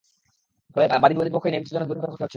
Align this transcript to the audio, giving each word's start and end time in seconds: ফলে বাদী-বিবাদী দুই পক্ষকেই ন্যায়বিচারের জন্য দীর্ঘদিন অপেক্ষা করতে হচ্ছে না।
ফলে 0.73 0.85
বাদী-বিবাদী 1.03 1.29
দুই 1.29 1.35
পক্ষকেই 1.35 1.51
ন্যায়বিচারের 1.53 1.79
জন্য 1.81 1.87
দীর্ঘদিন 1.89 2.03
অপেক্ষা 2.03 2.13
করতে 2.13 2.13
হচ্ছে 2.13 2.27
না। 2.29 2.29